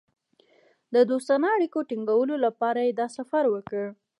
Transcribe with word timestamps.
د 0.93 0.95
دوستانه 1.11 1.47
اړیکو 1.55 1.79
ټینګولو 1.89 2.35
لپاره 2.45 2.79
یې 2.87 2.91
دا 2.99 3.07
سفر 3.17 3.43
وکړ. 3.49 3.83